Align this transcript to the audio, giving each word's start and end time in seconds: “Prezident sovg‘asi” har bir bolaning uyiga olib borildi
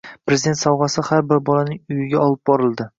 “Prezident 0.29 0.57
sovg‘asi” 0.61 1.05
har 1.11 1.23
bir 1.33 1.45
bolaning 1.51 1.81
uyiga 1.97 2.23
olib 2.27 2.47
borildi 2.53 2.87